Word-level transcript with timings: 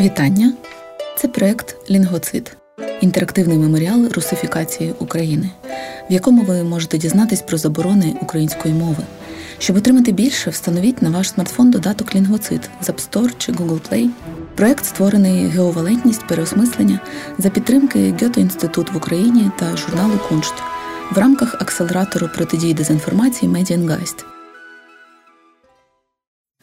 Вітання! 0.00 0.52
Це 1.16 1.28
проект 1.28 1.90
Лінгвоцид 1.90 2.56
інтерактивний 3.00 3.58
меморіал 3.58 4.08
русифікації 4.08 4.94
України, 4.98 5.50
в 6.10 6.12
якому 6.12 6.42
ви 6.42 6.64
можете 6.64 6.98
дізнатись 6.98 7.42
про 7.42 7.58
заборони 7.58 8.16
української 8.22 8.74
мови. 8.74 9.04
Щоб 9.58 9.76
отримати 9.76 10.12
більше, 10.12 10.50
встановіть 10.50 11.02
на 11.02 11.10
ваш 11.10 11.30
смартфон 11.30 11.70
додаток 11.70 12.14
Лінгвоцид 12.14 12.70
з 12.80 12.88
App 12.88 13.10
Store 13.10 13.30
чи 13.38 13.52
Google 13.52 13.80
Play. 13.90 14.08
Проект 14.54 14.84
створений 14.84 15.46
геовалентність 15.46 16.26
переосмислення 16.26 17.00
за 17.38 17.50
підтримки 17.50 18.14
Ґете-Інститут 18.22 18.92
в 18.92 18.96
Україні 18.96 19.50
та 19.58 19.76
журналу 19.76 20.20
Куншт 20.28 20.54
в 21.12 21.18
рамках 21.18 21.54
акселератору 21.54 22.28
протидії 22.34 22.74
дезінформації 22.74 23.48
Медіангайст. 23.48 24.24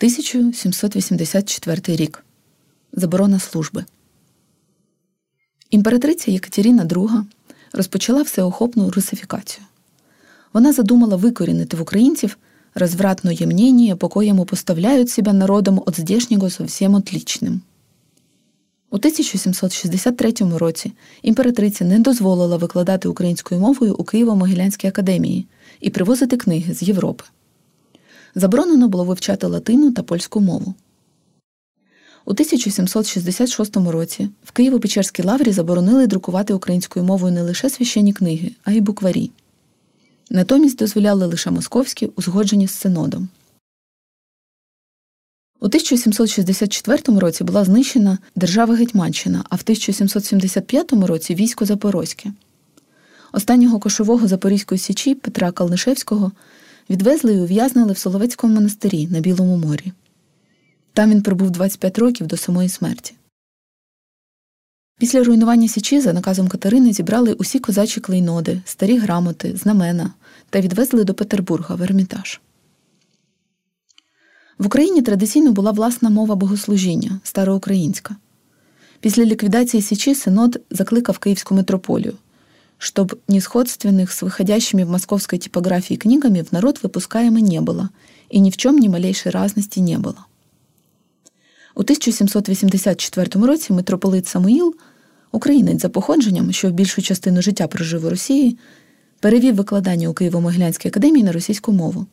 1784 0.02 1.96
рік. 1.96 2.24
Заборона 2.94 3.40
служби. 3.40 3.86
Імператриця 5.70 6.32
Єкатеріна 6.32 6.86
II 6.86 7.23
розпочала 7.73 8.22
всеохопну 8.22 8.91
русифікацію. 8.91 9.66
Вона 10.54 10.73
задумала 10.73 11.16
викорінити 11.16 11.78
в 11.78 11.81
українців 11.81 12.38
развратное 12.76 13.48
мнение, 13.48 13.95
по 13.95 14.09
коему 14.09 14.45
поставляють 14.45 15.09
себе 15.09 15.34
народом 15.34 15.81
от 15.86 16.00
здешнього 16.00 16.50
совсем 16.50 16.95
отличним. 16.95 17.62
У 18.90 18.95
1763 18.95 20.34
році 20.58 20.94
імператриця 21.22 21.86
не 21.86 22.00
дозволила 22.00 22.58
викладати 22.58 23.08
українською 23.08 23.62
мовою 23.62 23.95
у 23.95 24.04
Києво-Могилянській 24.04 24.88
академії 24.88 25.48
і 25.80 25.90
привозити 25.90 26.38
книги 26.38 26.73
з 26.73 26.81
Європи. 26.81 27.23
Заборонено 28.36 28.88
було 28.88 29.04
вивчати 29.04 29.48
латину 29.48 29.92
та 29.92 30.04
польську 30.04 30.40
мову. 30.40 30.73
У 32.27 32.31
1766 32.31 33.77
році 33.77 34.30
в 34.44 34.52
Києво-Печерській 34.59 35.26
лаврі 35.26 35.52
заборонили 35.52 36.08
друкувати 36.08 36.53
українською 36.53 37.05
мовою 37.05 37.33
не 37.33 37.42
лише 37.42 37.70
священні 37.70 38.14
книги, 38.14 38.52
а 38.64 38.72
й 38.72 38.81
букварі. 38.81 39.31
Натомість 40.30 40.78
дозволяли 40.78 41.25
лише 41.25 41.52
московські, 41.52 42.09
узгоджені 42.16 42.67
з 42.67 42.72
синодом. 42.72 43.30
У 45.59 45.66
1764 45.66 47.20
році 47.20 47.44
була 47.44 47.64
знищена 47.64 48.17
держава 48.36 48.75
Гетьманщина, 48.75 49.44
а 49.50 49.55
в 49.55 49.61
1775 49.64 50.94
році 50.94 51.36
військо 51.36 51.66
Запорозьке. 51.66 52.31
Останнього 53.31 53.80
кошового 53.80 54.28
Запорізької 54.28 54.80
січі 54.80 55.16
Петра 55.16 55.52
Калнишевського 55.52 56.31
відвезли 56.89 57.33
і 57.33 57.39
ув'язнили 57.39 57.94
в 57.94 57.98
Соловецькому 57.98 58.53
монастирі 58.53 59.08
на 59.08 59.20
Білому 59.20 59.58
морі. 59.58 59.92
Там 60.97 61.11
він 61.11 61.22
пробув 61.22 61.50
25 61.50 61.98
років 61.98 62.27
до 62.27 62.36
самої 62.36 62.69
смерті. 62.69 63.14
Після 64.98 65.25
руйнування 65.25 65.69
Січі 65.69 66.00
за 66.00 66.12
наказом 66.12 66.48
Катерини 66.48 66.92
зібрали 66.92 67.33
усі 67.33 67.58
козачі 67.58 68.00
клейноди, 68.00 68.62
старі 68.64 68.98
грамоти, 68.98 69.56
знамена 69.56 70.11
та 70.50 70.61
відвезли 70.61 71.05
до 71.05 71.14
Петербурга 71.14 71.75
в 71.75 71.83
Ермітаж. 71.83 72.41
В 74.58 74.67
Україні 74.67 75.03
традиційно 75.03 75.53
була 75.53 75.70
власна 75.70 76.11
мова 76.11 76.34
богослужіння 76.34 77.20
староукраїнська. 77.25 78.17
Після 79.00 79.25
ліквідації 79.25 79.83
Січі 79.83 80.14
Синод 80.14 80.61
закликав 80.70 81.19
Київську 81.19 81.55
митрополію, 81.55 82.14
щоб 82.78 83.20
несходственных 83.28 84.12
с 84.12 84.22
выходящими 84.22 84.84
в 84.84 84.91
московской 84.91 85.39
типографии 85.39 85.97
книгами 85.97 86.42
в 86.42 86.53
народ 86.53 86.81
выпускаемо 86.83 87.41
не 87.41 87.61
было, 87.61 87.89
и 88.34 88.41
ни 88.41 88.50
в 88.50 88.56
чем 88.56 88.78
ни 88.78 88.89
малейшей 88.89 89.33
разности 89.33 89.81
не 89.81 89.98
было. 89.98 90.27
У 91.78 91.80
1784 91.80 93.45
році 93.45 93.73
митрополит 93.73 94.28
Самуїл, 94.28 94.75
українець 95.31 95.81
за 95.81 95.89
походженням, 95.89 96.52
що 96.52 96.70
більшу 96.70 97.02
частину 97.02 97.42
життя 97.42 97.67
прожив 97.67 98.06
у 98.06 98.09
Росії, 98.09 98.58
перевів 99.20 99.56
викладання 99.56 100.09
у 100.09 100.11
Києво-Могилянській 100.11 100.88
академії 100.88 101.23
на 101.23 101.32
російську 101.32 101.71
мову. 101.71 102.05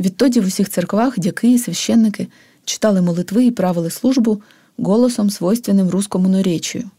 Відтоді 0.00 0.40
в 0.40 0.46
усіх 0.46 0.68
церквах 0.68 1.18
дяки 1.18 1.52
і 1.52 1.58
священники 1.58 2.28
читали 2.64 3.02
молитви 3.02 3.44
і 3.44 3.50
правили 3.50 3.90
службу 3.90 4.42
голосом, 4.78 5.30
свойственним 5.30 5.90
руському 5.90 6.28
наречію. 6.28 6.90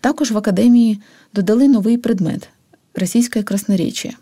Також 0.00 0.30
в 0.30 0.38
академії 0.38 1.00
додали 1.34 1.68
новий 1.68 1.98
предмет 1.98 2.48
російське 2.94 3.42
красноречие. 3.42 4.14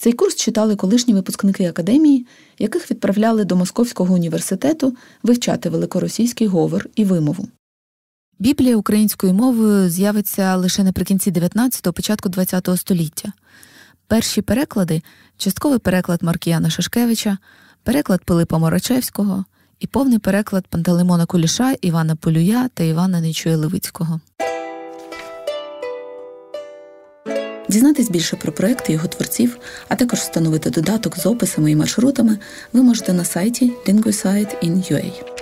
Цей 0.00 0.12
курс 0.12 0.34
читали 0.34 0.76
колишні 0.76 1.14
випускники 1.14 1.64
академії, 1.64 2.26
яких 2.58 2.90
відправляли 2.90 3.44
до 3.44 3.56
Московського 3.56 4.14
університету 4.14 4.96
вивчати 5.22 5.68
великоросійський 5.68 6.46
говор 6.46 6.86
і 6.94 7.04
вимову. 7.04 7.48
Біблія 8.38 8.76
українською 8.76 9.34
мовою 9.34 9.90
з'явиться 9.90 10.56
лише 10.56 10.84
наприкінці 10.84 11.30
19-го, 11.30 11.92
початку 11.92 12.28
20-го 12.28 12.76
століття. 12.76 13.32
Перші 14.06 14.42
переклади 14.42 15.02
частковий 15.36 15.78
переклад 15.78 16.22
Маркіяна 16.22 16.70
Шашкевича, 16.70 17.38
переклад 17.82 18.24
Пилипа 18.24 18.58
Морочевського 18.58 19.44
і 19.80 19.86
повний 19.86 20.18
переклад 20.18 20.66
Пантелеймона 20.66 21.26
Куліша, 21.26 21.74
Івана 21.80 22.16
Полюя 22.16 22.68
та 22.74 22.84
Івана 22.84 23.20
Нечуя 23.20 23.56
Левицького. 23.56 24.20
Дізнатись 27.70 28.10
більше 28.10 28.36
про 28.36 28.52
проекти 28.52 28.92
його 28.92 29.08
творців, 29.08 29.58
а 29.88 29.96
також 29.96 30.18
встановити 30.18 30.70
додаток 30.70 31.18
з 31.18 31.26
описами 31.26 31.70
і 31.70 31.76
маршрутами 31.76 32.38
ви 32.72 32.82
можете 32.82 33.12
на 33.12 33.24
сайті 33.24 33.72
linguisite.in.ua. 33.86 35.39